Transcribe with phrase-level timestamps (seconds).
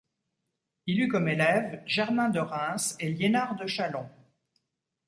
[0.87, 4.09] Il eut comme élèves Germain de Reims et Liénard de Chalons.